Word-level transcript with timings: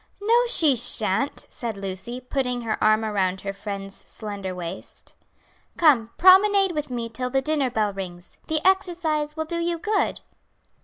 "No, 0.19 0.47
she 0.47 0.75
shan't," 0.75 1.45
said 1.47 1.77
Lucy, 1.77 2.19
putting 2.19 2.61
her 2.61 2.83
arm 2.83 3.05
around 3.05 3.41
her 3.41 3.53
friend's 3.53 3.93
slender 3.93 4.55
waist. 4.55 5.13
"Come, 5.77 6.09
promenade 6.17 6.71
with 6.71 6.89
me 6.89 7.07
till 7.07 7.29
the 7.29 7.39
dinner 7.39 7.69
bell 7.69 7.93
rings, 7.93 8.39
the 8.47 8.65
exercise 8.67 9.37
will 9.37 9.45
do 9.45 9.59
you 9.59 9.77
good." 9.77 10.21